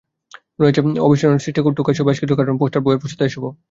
রয়েছে 0.59 0.79
তাঁর 0.85 1.03
অবিস্মরণীয় 1.07 1.41
সৃষ্টি 1.43 1.51
টোকাইসহ 1.77 2.03
বেশ 2.07 2.17
কিছু 2.21 2.33
কার্টুন, 2.37 2.57
পোস্টার, 2.61 2.83
বইয়ের 2.83 3.01
প্রচ্ছদ 3.01 3.21
এসবও। 3.27 3.51